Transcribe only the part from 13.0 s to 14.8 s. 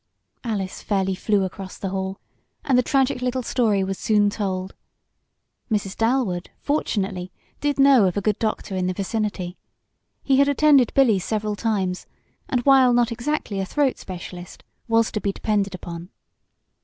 exactly a throat specialist,